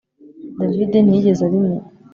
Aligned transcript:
David 0.59 0.91
ntiyigeze 1.01 1.41
abimenya 1.45 1.83